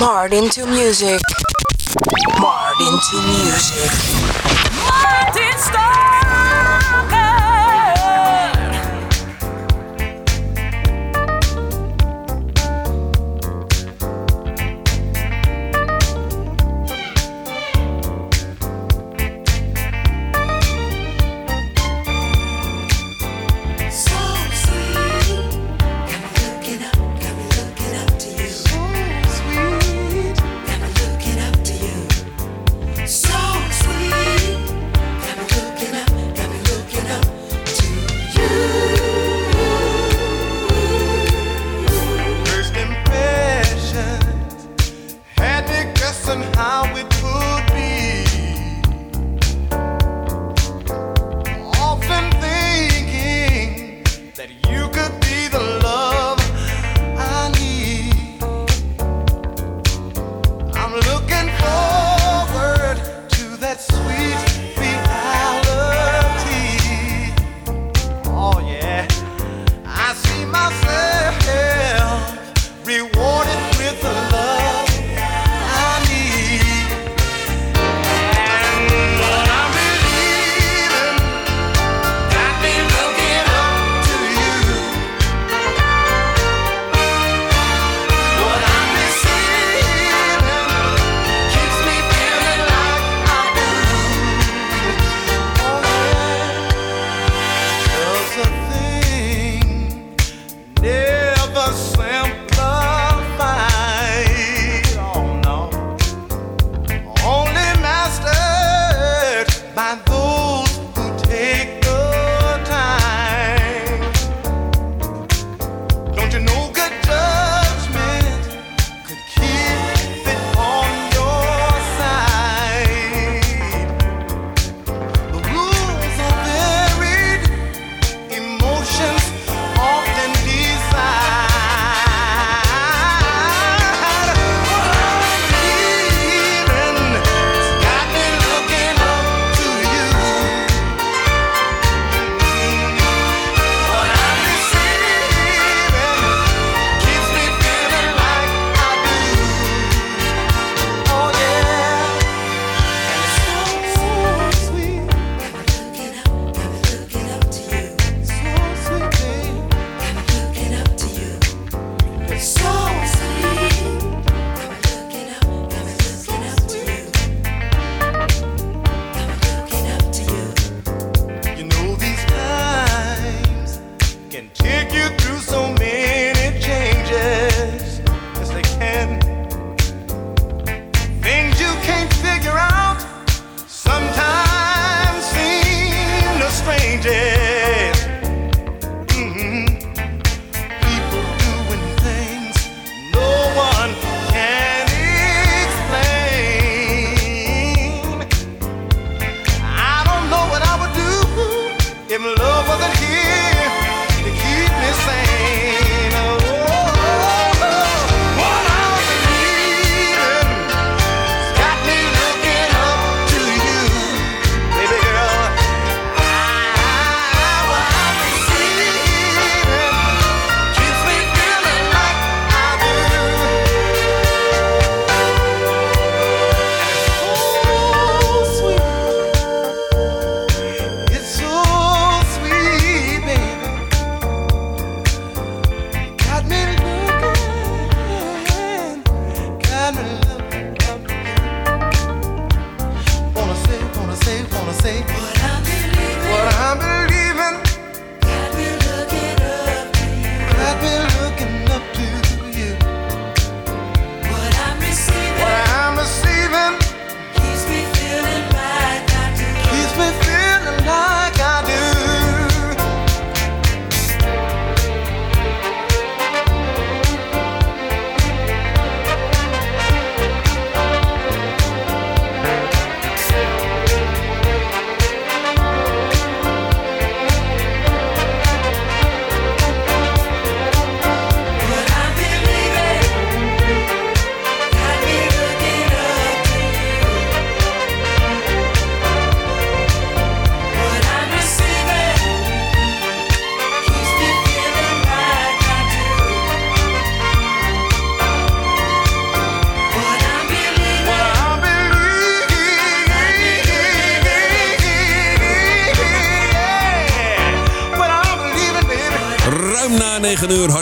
[0.00, 1.20] Martin to music.
[2.40, 3.90] Martin to music.
[4.88, 7.29] Martin Stalker.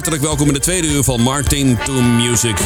[0.08, 2.56] Welkom in de tweede uur van Martin to Music.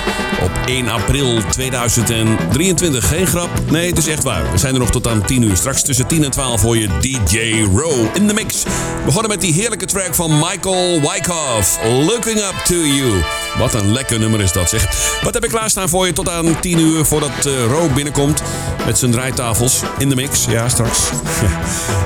[0.42, 3.08] Op 1 april 2023.
[3.08, 3.50] Geen grap?
[3.70, 4.52] Nee, het is echt waar.
[4.52, 5.56] We zijn er nog tot aan 10 uur.
[5.56, 8.62] Straks tussen 10 en 12 hoor je DJ Row in de mix.
[8.62, 11.78] We begonnen met die heerlijke track van Michael Wyckoff.
[11.84, 13.22] Looking Up to You.
[13.58, 14.86] Wat een lekker nummer is dat, zeg.
[15.22, 18.42] Wat heb ik klaarstaan voor je tot aan 10 uur voordat uh, Ro binnenkomt
[18.86, 20.44] met zijn draaitafels in de mix?
[20.48, 20.98] Ja, straks.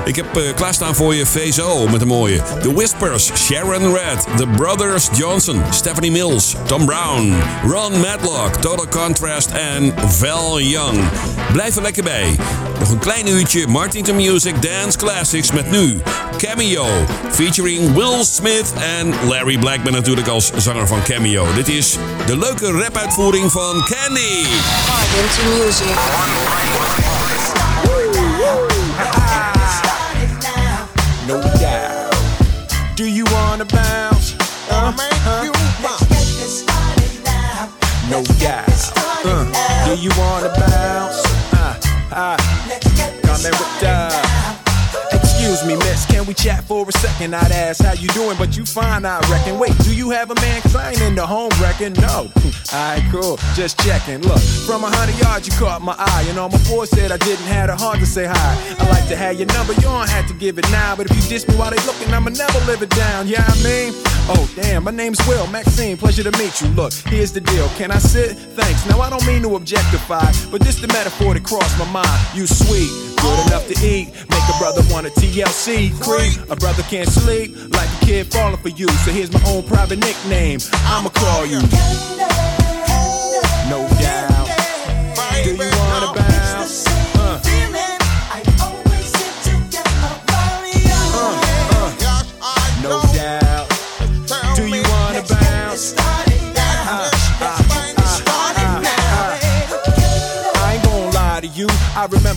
[0.05, 2.41] ik heb uh, klaarstaan voor je VSO met een mooie.
[2.61, 7.35] The Whispers, Sharon Red, The Brothers Johnson, Stephanie Mills, Tom Brown,
[7.67, 10.99] Ron Matlock, Total Contrast en Val Young.
[11.51, 12.35] Blijf er lekker bij.
[12.79, 16.01] Nog een klein uurtje Martin Music Dance Classics met nu
[16.37, 16.85] Cameo,
[17.31, 21.36] featuring Will Smith en Larry Blackman natuurlijk als zanger van Cameo.
[21.37, 24.45] Dit is de leuke rap-uitvoering van Candy.
[24.87, 25.85] Martin Music.
[31.27, 32.15] No doubt.
[32.95, 34.35] Do you wanna bounce?
[34.71, 34.93] Uh,
[35.27, 35.43] uh,
[38.09, 38.91] no doubt.
[39.25, 40.66] Uh, do you wanna bounce?
[46.37, 47.35] Chat for a second?
[47.35, 49.59] I'd ask how you doing, but you fine, I reckon.
[49.59, 50.61] Wait, do you have a man?
[50.61, 51.93] Cause in the home wrecking.
[51.93, 52.31] No.
[52.73, 53.37] Alright, cool.
[53.55, 54.21] Just checking.
[54.21, 56.25] Look, from a hundred yards, you caught my eye.
[56.29, 58.75] And all my boys said I didn't have the heart to say hi.
[58.79, 60.95] I like to have your number, you don't have to give it now.
[60.95, 63.27] But if you diss me while they looking, I'ma never live it down.
[63.27, 63.93] Yeah, I mean?
[64.29, 66.67] Oh, damn, my name's Will, Maxine, pleasure to meet you.
[66.69, 67.69] Look, here's the deal.
[67.79, 68.37] Can I sit?
[68.37, 68.85] Thanks.
[68.85, 72.19] Now, I don't mean to objectify, but this the metaphor that crossed my mind.
[72.35, 72.91] You sweet,
[73.21, 74.11] good enough to eat.
[74.29, 75.95] Make a brother want a TLC.
[76.01, 77.55] Creep, a brother can't sleep.
[77.73, 78.87] Like a kid falling for you.
[79.05, 80.59] So here's my own private nickname.
[80.85, 81.59] I'ma call you.
[83.69, 84.47] No doubt.
[85.43, 85.76] Do you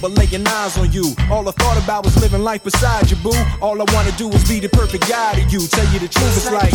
[0.03, 1.15] remember laying eyes on you.
[1.31, 3.33] All I thought about was living life beside you, boo.
[3.61, 5.67] All I wanna do is be the perfect guy to you.
[5.67, 6.73] Tell you the truth, it's like.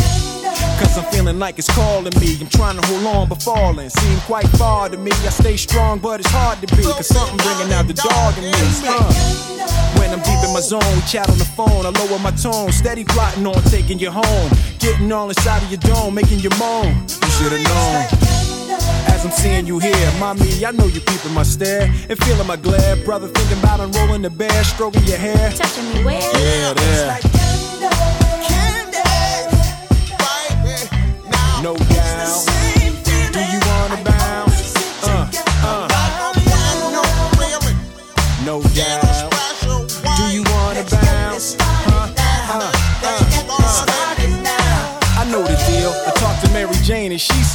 [0.79, 2.37] Cause I'm feeling like it's calling me.
[2.39, 3.89] I'm trying to hold on but falling.
[3.89, 5.11] Seem quite far to me.
[5.11, 6.83] I stay strong, but it's hard to be.
[6.83, 8.51] Cause something bringing out the dog in me.
[8.87, 9.13] Uh.
[9.97, 11.85] When I'm deep in my zone, chat on the phone.
[11.85, 14.51] I lower my tone, steady plotting on taking you home.
[14.79, 17.07] Getting all inside of your dome, making you moan.
[17.07, 18.24] You should've known.
[19.25, 22.57] As I'm seeing you here, mommy, I know you peeping my stare and feeling my
[22.57, 22.95] glare.
[22.97, 25.51] Brother, thinking about unrolling the bear, stroking your hair.
[25.51, 26.21] Touching me where?
[26.21, 27.19] Yeah, there.
[31.63, 31.75] No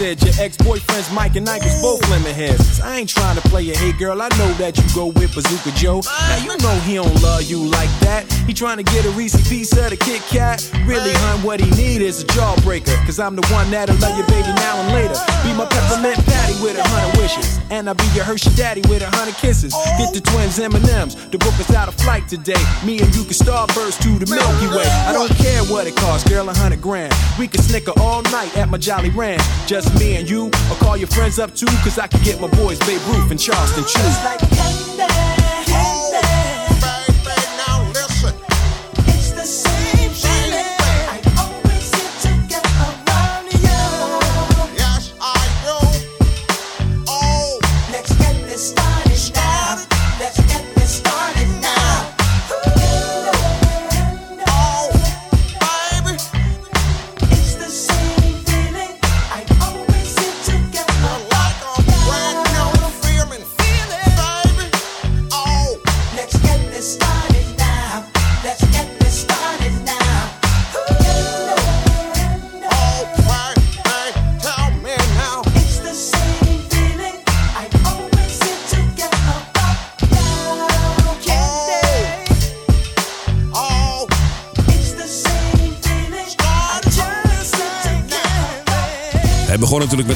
[0.00, 2.80] said your ex-boyfriends Mike and Ike was both lemon heads.
[2.80, 4.22] I ain't trying to play a hey girl.
[4.22, 6.00] I know that you go with Bazooka Joe.
[6.00, 8.24] Now you know he don't love you like that.
[8.46, 10.58] He trying to get a Reese piece of the Kit Kat.
[10.86, 12.96] Really, hun, what he need is a jawbreaker.
[13.04, 15.20] Cause I'm the one that'll love your baby now and later.
[15.44, 17.60] Be my peppermint patty with a hundred wishes.
[17.68, 19.74] And I'll be your Hershey daddy with a hundred kisses.
[19.98, 21.14] Get the twins M&M's.
[21.28, 22.64] The book is out of flight today.
[22.86, 24.88] Me and you can starburst to the Milky Way.
[25.04, 27.12] I don't care what it costs, girl, a hundred grand.
[27.38, 29.42] We can snicker all night at my Jolly Ranch.
[29.66, 30.50] Just me and you.
[30.68, 33.40] I'll call your friends up too, cause I can get my boys Babe Ruth and
[33.40, 34.89] Charleston Chew.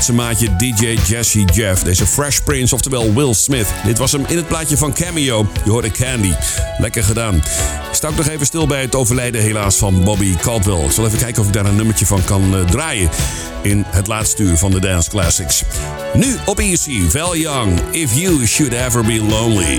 [0.06, 1.82] Met maatje DJ Jesse Jeff.
[1.82, 3.66] Deze Fresh Prince, oftewel Will Smith.
[3.84, 5.46] Dit was hem in het plaatje van Cameo.
[5.64, 6.32] Je hoorde Candy.
[6.78, 7.34] Lekker gedaan.
[7.34, 7.44] Ik
[7.92, 10.84] sta nog even stil bij het overlijden helaas van Bobby Caldwell.
[10.84, 13.10] Ik zal even kijken of ik daar een nummertje van kan uh, draaien.
[13.62, 15.62] In het laatste uur van de Dance Classics.
[16.14, 17.80] Nu op Easy, Val Young.
[17.90, 19.78] If You Should Ever Be Lonely.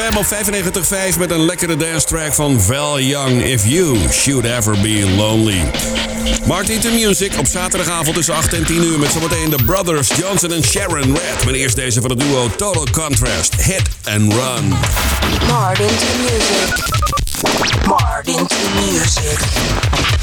[0.00, 0.26] ZFM op
[1.14, 3.42] 95.5 met een lekkere dance track van Val Young.
[3.42, 5.70] If You Should Ever Be Lonely.
[6.46, 10.52] Martin to Music op zaterdagavond tussen 8 en 10 uur met zometeen de Brothers Johnson
[10.52, 11.44] en Sharon Red.
[11.44, 13.54] Meneer eerst deze van het duo Total Contrast.
[13.54, 14.68] Hit and Run.
[15.48, 16.84] Martin to Music.
[17.86, 20.19] Martin to Music.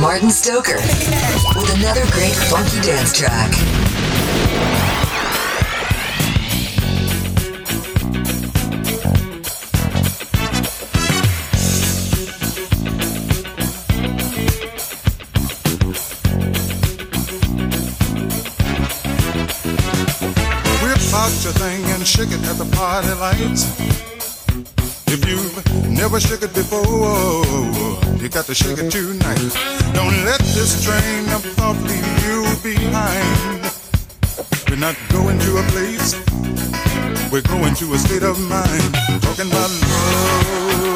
[0.00, 0.76] Martin Stoker
[1.54, 3.52] with another great funky dance track.
[21.12, 23.66] Out your thing and shake it at the party lights.
[25.12, 25.69] If you've
[26.00, 27.44] never shook it before,
[28.16, 29.52] you got to shake it tonight.
[29.92, 33.70] Don't let this train of thought leave you behind.
[34.70, 36.14] We're not going to a place,
[37.30, 38.94] we're going to a state of mind.
[39.20, 39.70] Talking about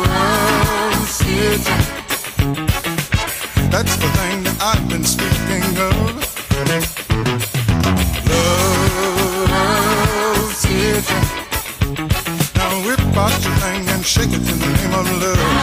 [0.09, 1.75] love, city.
[3.69, 6.17] That's the thing that I've been speaking of.
[8.33, 11.19] Love City.
[12.57, 14.64] Now whip out your thing and shake it name
[14.97, 15.54] of love.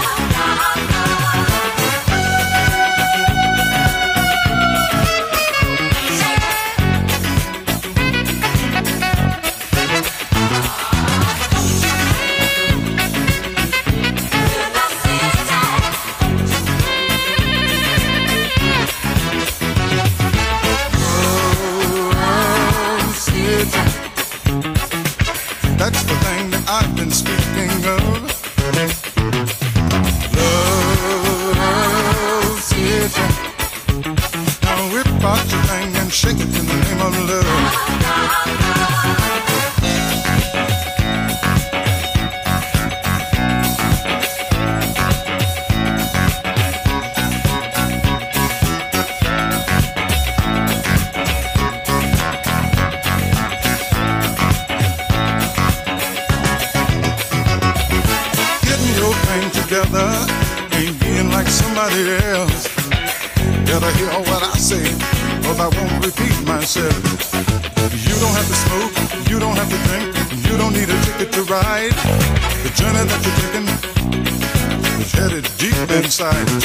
[76.22, 76.61] side.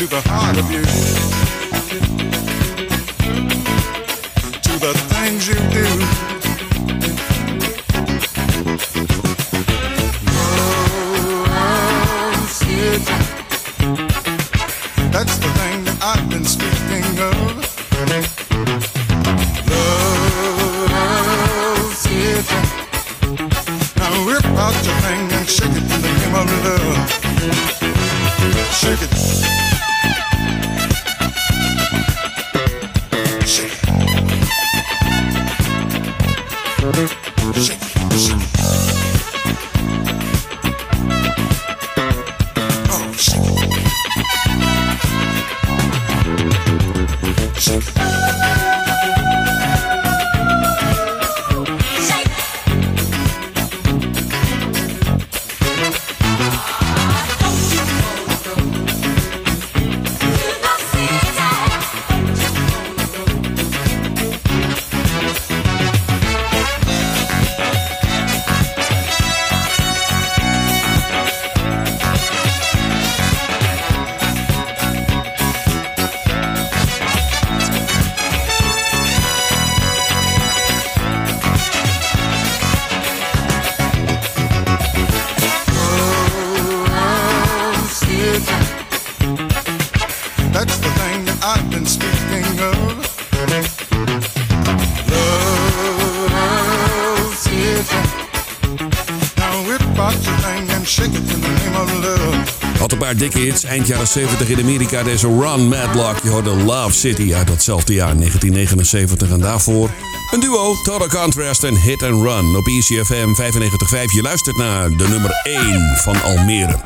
[103.31, 103.67] Dikke.
[103.67, 105.03] Eind jaren 70 in Amerika.
[105.03, 106.17] Deze Run Madlock.
[106.23, 109.31] Je hoorde Love City uit datzelfde jaar 1979.
[109.31, 109.91] En daarvoor
[110.31, 110.75] een duo.
[110.83, 114.15] Total Contrast en Hit and Run op ECFM 95.5.
[114.15, 116.81] Je luistert naar de nummer 1 van Almere.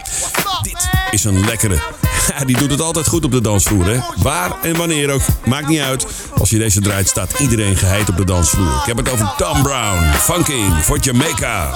[0.62, 1.79] Dit is een lekkere.
[2.46, 3.98] Die doet het altijd goed op de dansvloer, hè?
[4.16, 5.22] Waar en wanneer ook.
[5.46, 6.07] Maakt niet uit.
[6.38, 8.74] Als je deze draait, staat iedereen geheid op de dansvloer.
[8.81, 10.12] Ik heb het over Tom Brown.
[10.12, 11.72] Funking voor Jamaica.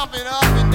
[0.00, 0.69] jumping up and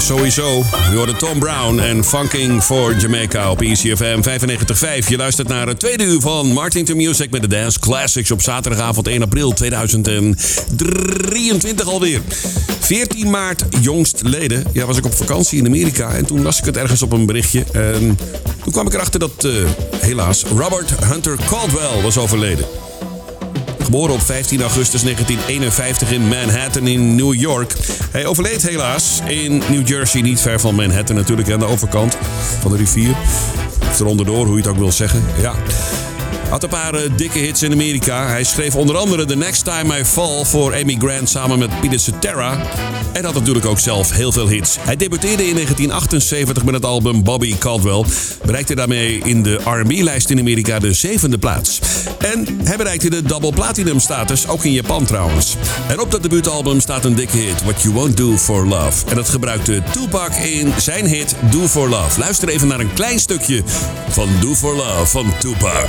[0.00, 0.62] sowieso.
[0.62, 4.28] We hoorden Tom Brown en Funking for Jamaica op ECFM 95.5.
[5.08, 8.42] Je luistert naar het tweede uur van Martin to Music met de Dance Classics op
[8.42, 12.20] zaterdagavond 1 april 2023 alweer.
[12.80, 16.76] 14 maart jongstleden ja, was ik op vakantie in Amerika en toen las ik het
[16.76, 17.64] ergens op een berichtje.
[17.72, 18.18] En
[18.62, 19.52] toen kwam ik erachter dat eh,
[19.98, 22.89] helaas Robert Hunter Caldwell was overleden.
[23.82, 27.74] Geboren op 15 augustus 1951 in Manhattan in New York.
[28.10, 32.16] Hij overleed helaas in New Jersey, niet ver van Manhattan natuurlijk, aan de overkant
[32.60, 33.14] van de rivier.
[33.90, 35.22] Of eronderdoor, hoe je het ook wil zeggen.
[35.40, 35.54] Ja.
[36.50, 38.26] Had een paar eh, dikke hits in Amerika.
[38.26, 41.98] Hij schreef onder andere The Next Time I Fall voor Amy Grant samen met Peter
[41.98, 42.58] Cetera.
[43.12, 44.76] En had natuurlijk ook zelf heel veel hits.
[44.80, 48.04] Hij debuteerde in 1978 met het album Bobby Caldwell.
[48.44, 51.80] Bereikte daarmee in de R&B-lijst in Amerika de zevende plaats.
[52.18, 55.56] En hij bereikte de double platinum status, ook in Japan trouwens.
[55.88, 59.06] En op dat debuutalbum staat een dikke hit, What You Won't Do For Love.
[59.08, 62.20] En dat gebruikte Tupac in zijn hit Do For Love.
[62.20, 63.62] Luister even naar een klein stukje
[64.08, 65.88] van Do For Love van Tupac.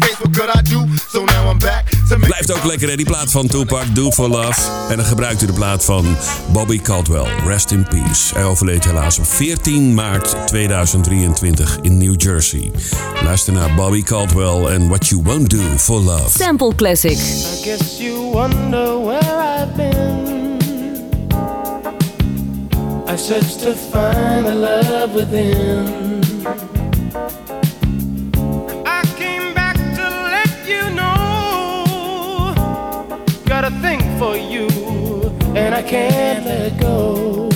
[2.31, 2.95] Blijft ook lekker, hè?
[2.95, 4.61] Die plaat van Tupac, Do For Love.
[4.89, 6.17] En dan gebruikt u de plaat van
[6.51, 8.33] Bobby Caldwell, Rest in Peace.
[8.33, 12.71] Hij overleed helaas op 14 maart 2023 in New Jersey.
[13.23, 16.29] Luister naar Bobby Caldwell en What You Won't Do For Love.
[16.29, 17.17] Sample Classic.
[17.17, 20.57] I guess you wonder where I've been.
[23.07, 26.10] I searched to find the love within.
[35.81, 37.49] I can't let go.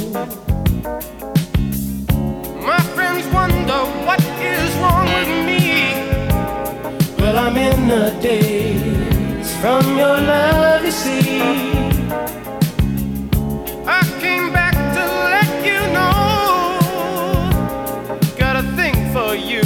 [2.65, 5.61] My friends wonder what is wrong with me.
[7.19, 11.39] Well, I'm in the daze from your love, you see.
[13.85, 16.79] I came back to let you know.
[18.39, 19.61] Got a thing for you,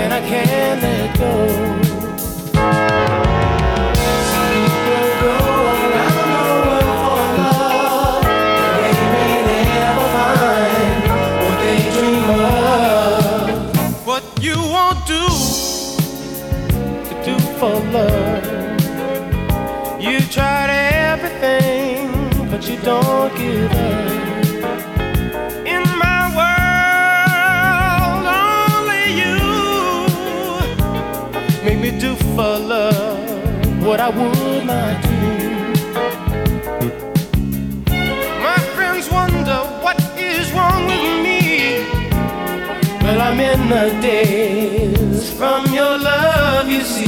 [0.00, 1.77] and I can't let go.
[17.58, 18.80] For love.
[20.00, 22.06] You tried everything,
[22.50, 24.46] but you don't give up.
[25.66, 29.36] In my world, only you
[31.64, 33.28] make me do for love
[33.84, 35.18] what I would not do.
[38.46, 41.40] My friends wonder what is wrong with me.
[43.02, 47.07] Well, I'm in the days from your love, you see.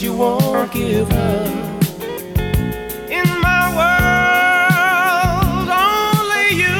[0.00, 1.46] you won't give up.
[3.10, 6.78] In my world, only you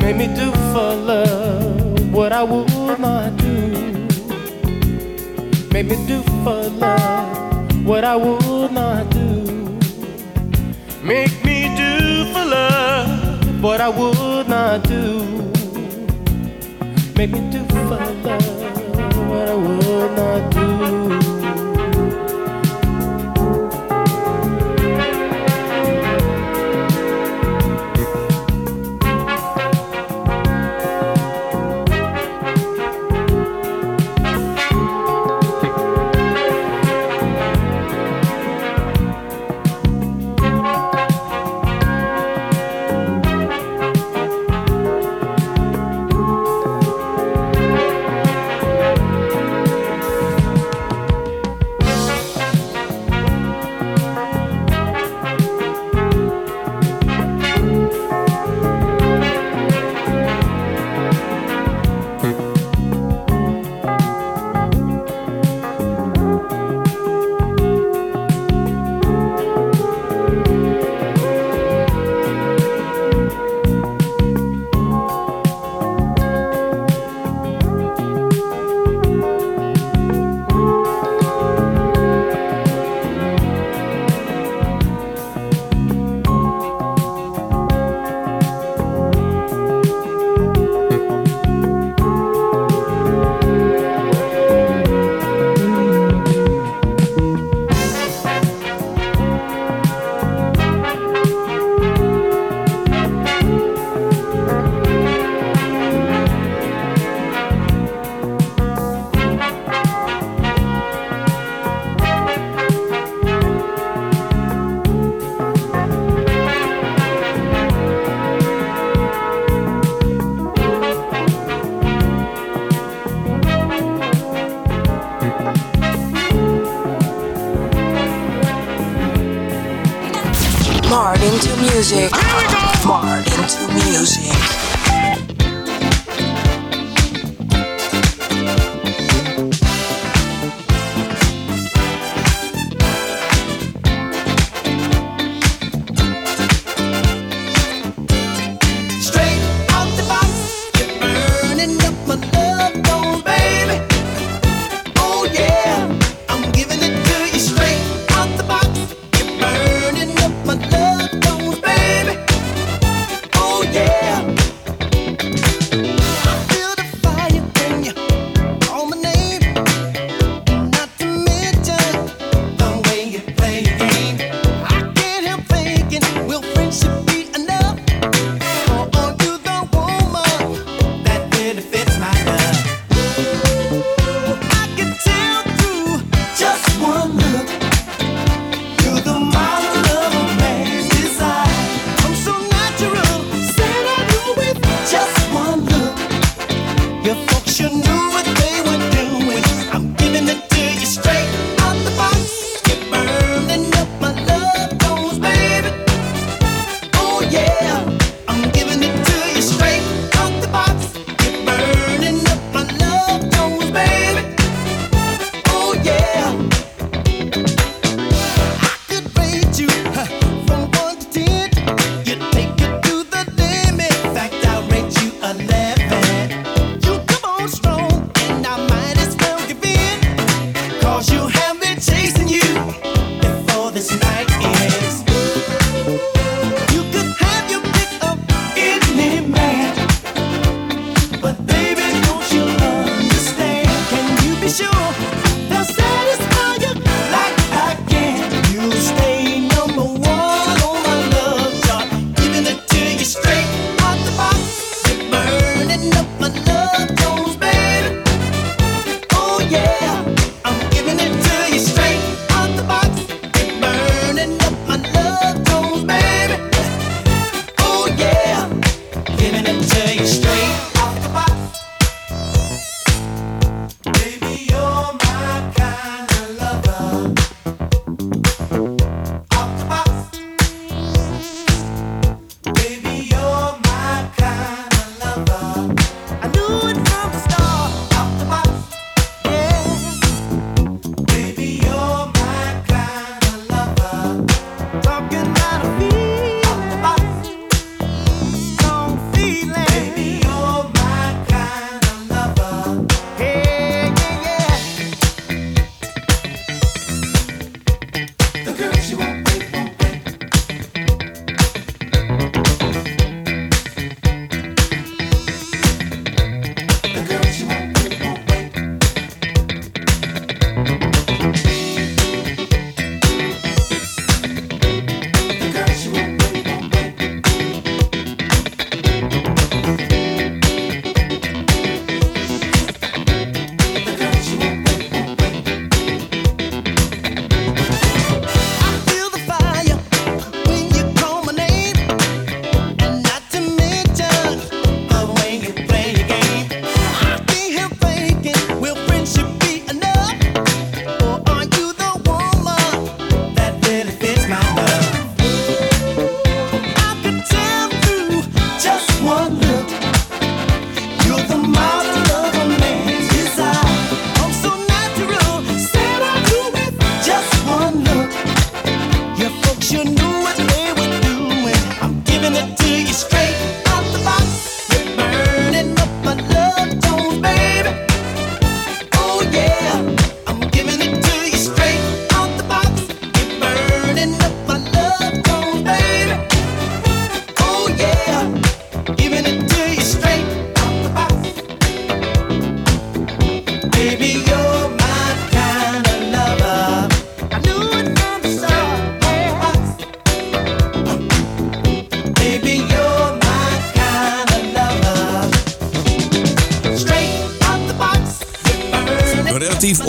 [0.00, 4.06] made me do for love what I would not do.
[5.72, 9.78] Made me do for love what I would not do.
[11.02, 15.20] Make me do for love what I would not do.
[17.16, 20.49] Make me do for love what I would not do.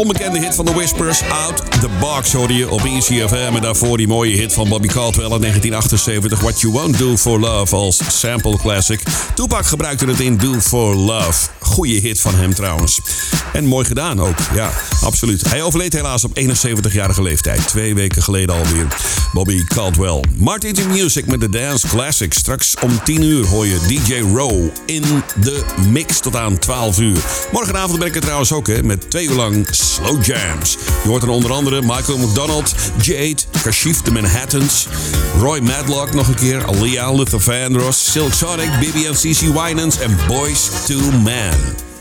[0.02, 3.56] onbekende hit van The Whispers, Out the Box, hoorde je op ECFM.
[3.56, 7.40] En daarvoor die mooie hit van Bobby Caldwell in 1978, What You Won't Do For
[7.40, 9.02] Love als sample classic.
[9.36, 11.50] Tupac gebruikte het in Do For Love.
[11.60, 13.00] Goeie hit van hem trouwens.
[13.54, 14.72] En mooi gedaan ook, ja,
[15.02, 15.50] absoluut.
[15.50, 18.88] Hij overleed helaas op 71-jarige leeftijd, twee weken geleden alweer.
[19.34, 20.24] Bobby Caldwell.
[20.38, 22.34] Martin the Music met de Dance Classic.
[22.34, 25.04] Straks om 10 uur hoor je DJ Row in
[25.42, 27.18] de mix tot aan 12 uur.
[27.52, 30.78] Morgenavond ben ik er trouwens ook, hè, met twee uur lang slow jams.
[31.04, 34.88] Je hoort er onder andere Michael McDonald, Jade, Kashif de Manhattans,
[35.40, 41.12] Roy Madlock nog een keer, Alia Luthervandros, Silk Sonic, BBM CC Winans en Boys to
[41.12, 41.54] Man.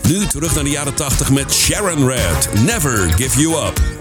[0.08, 3.99] Nu terug naar de jaren 80 met Sharon Red, Never Give You Up.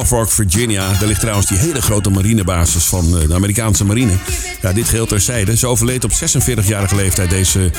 [0.00, 0.92] Norfolk, Virginia.
[0.98, 4.12] Daar ligt trouwens die hele grote marinebasis van eh, de Amerikaanse marine.
[4.62, 5.56] Ja, dit geheel terzijde.
[5.56, 7.30] Ze overleed op 46-jarige leeftijd.
[7.30, 7.70] Deze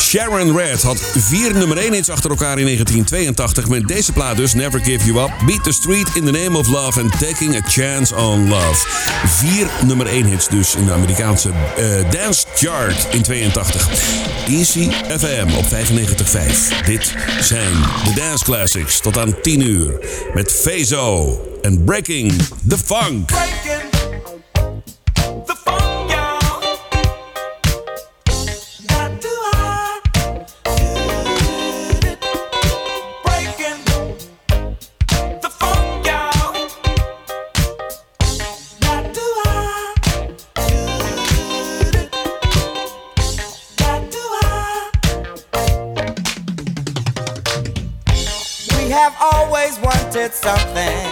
[0.00, 3.68] Sharon Red had vier nummer 1 hits achter elkaar in 1982.
[3.68, 6.66] Met deze plaat dus, Never Give You Up, Beat the Street in the Name of
[6.66, 9.05] Love and Taking a Chance on Love.
[9.24, 13.88] Vier nummer 1 hits dus in de Amerikaanse eh, dance chart in 82.
[14.48, 16.84] Easy FM op 95.5.
[16.84, 17.72] Dit zijn
[18.04, 19.92] de Dance Classics tot aan 10 uur.
[20.34, 22.32] Met Fezo en Breaking
[22.68, 23.30] the Funk.
[50.32, 51.06] Something,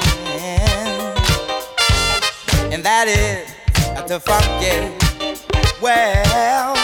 [2.73, 3.49] and that is
[4.09, 4.93] to funky.
[5.81, 6.77] Well,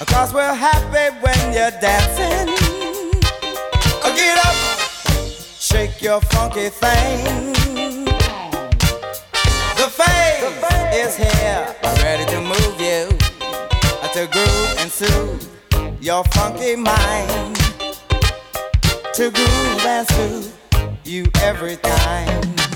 [0.00, 2.54] of course we're happy when you're dancing.
[4.16, 4.54] Get up,
[5.58, 7.52] shake your funky thing.
[9.80, 10.42] The face
[10.94, 13.08] is here, ready to move you,
[14.12, 15.54] to groove and soothe
[16.00, 17.56] your funky mind
[19.14, 20.63] to groove and soothe
[21.06, 22.73] you every time.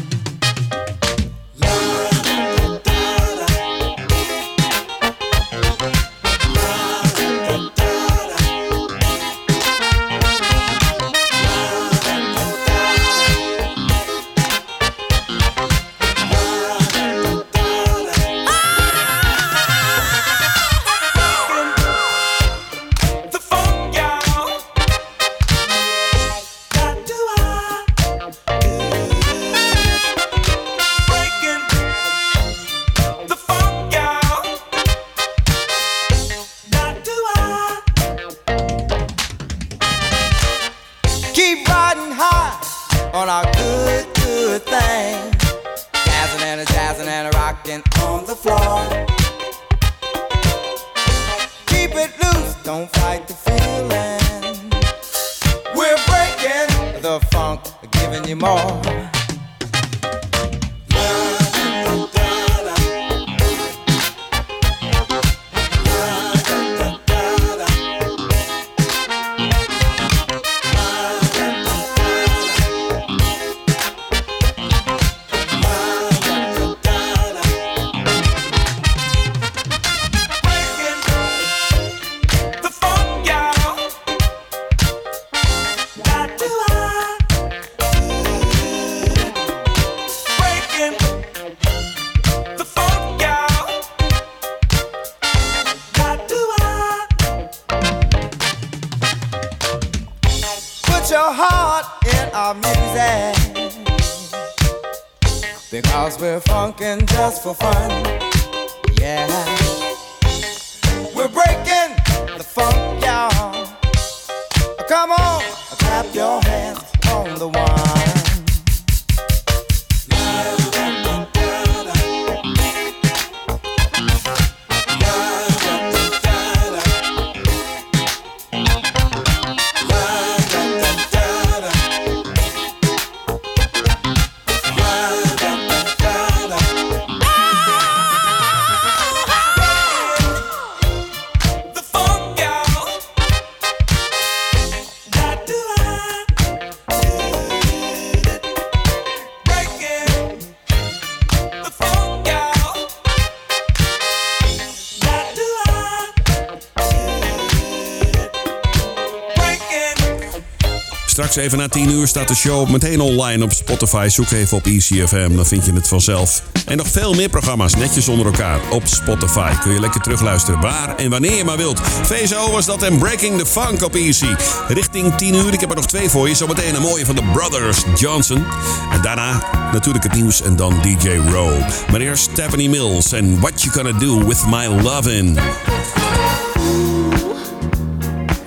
[161.39, 164.09] Even na 10 uur staat de show meteen online op Spotify.
[164.09, 166.43] Zoek even op ECFM, dan vind je het vanzelf.
[166.67, 169.53] En nog veel meer programma's netjes onder elkaar op Spotify.
[169.63, 171.81] Kun je lekker terugluisteren waar en wanneer je maar wilt.
[171.81, 174.35] VSO was dat en Breaking the Funk op Easy.
[174.69, 176.35] Richting 10 uur, ik heb er nog twee voor je.
[176.35, 178.45] Zometeen een mooie van de Brothers Johnson.
[178.93, 181.67] En daarna natuurlijk het nieuws en dan DJ Rowe.
[181.91, 185.39] Maar eerst Stephanie Mills en What You Gonna Do With My Lovin'.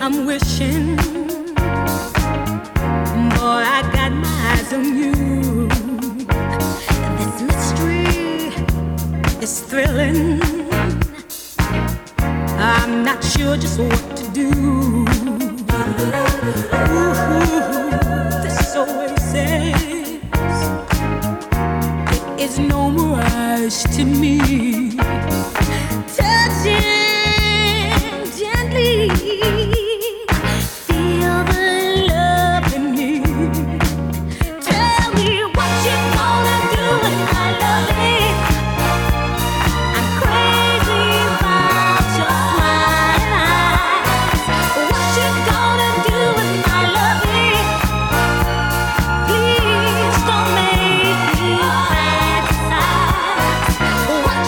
[0.02, 1.00] I'm wishing,
[9.72, 10.42] thrilling.
[12.60, 14.50] I'm not sure just what to do.
[16.92, 17.16] Ooh,
[18.44, 19.82] this oasis
[22.38, 24.91] is no mirage to me.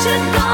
[0.03, 0.52] should go.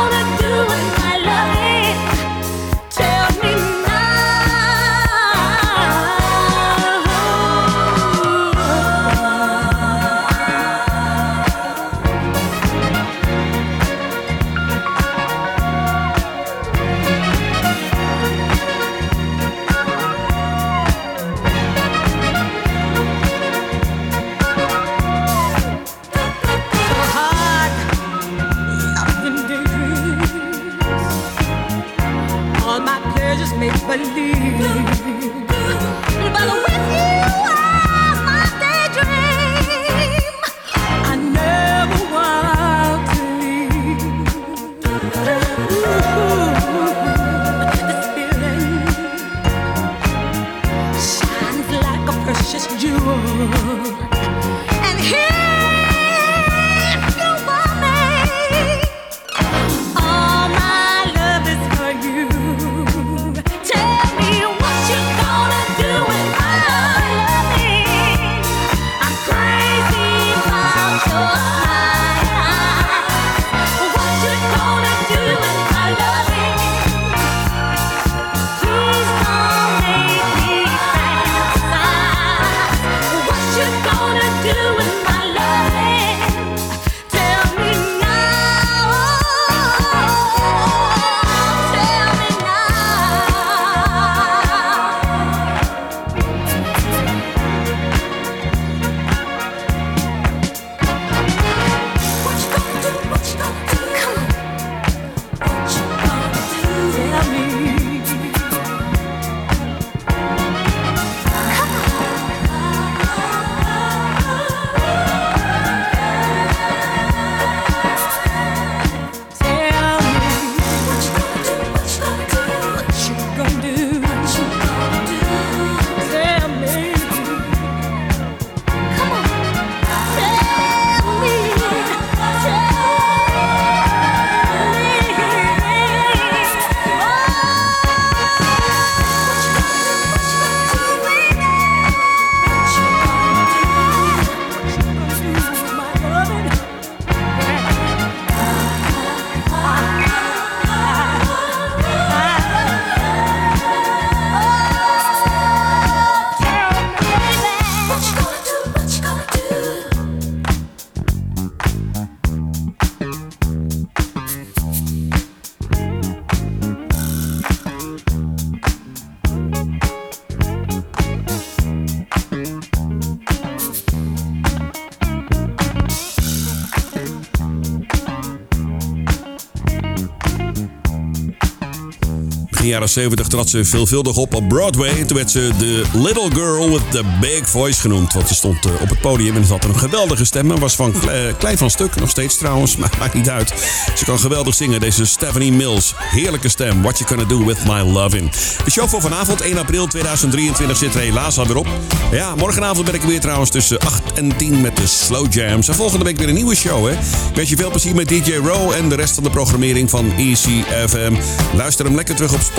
[182.70, 185.03] Jaren 70 trad ze veelvuldig op op Broadway.
[185.03, 188.13] Toen werd ze de Little Girl with the Big Voice genoemd.
[188.13, 190.51] Want ze stond eh, op het podium en ze had een geweldige stem.
[190.51, 193.53] En was van kle- klein van stuk, nog steeds trouwens, maar maakt niet uit.
[193.95, 195.93] Ze kan geweldig zingen, deze Stephanie Mills.
[195.97, 198.32] Heerlijke stem, What You Gonna Do With My Lovin'.
[198.65, 201.67] De show voor vanavond, 1 april 2023, zit er helaas alweer op.
[202.11, 205.67] Ja, morgenavond ben ik er weer trouwens tussen 8 en 10 met de Slow Jams.
[205.67, 206.97] En volgende week weer een nieuwe show, hè.
[207.34, 211.13] Wens je veel plezier met DJ Row en de rest van de programmering van ECFM.
[211.55, 212.59] Luister hem lekker terug op Spotify.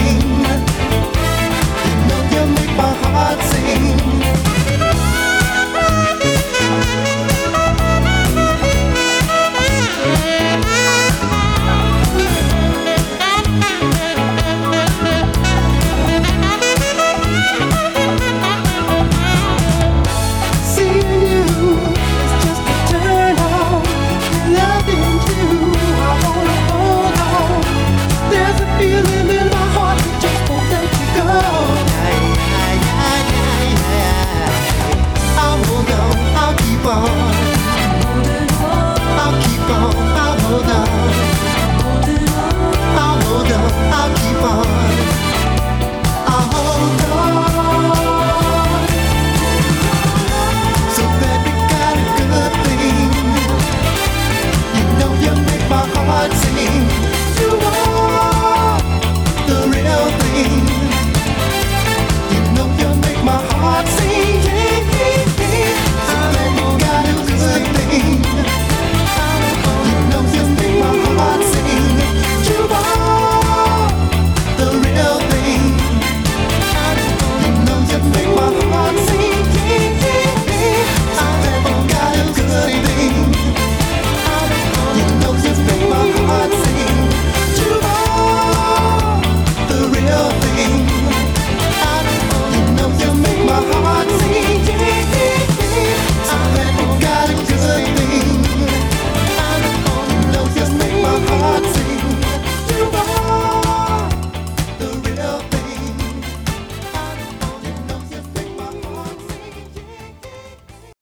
[0.00, 0.21] me.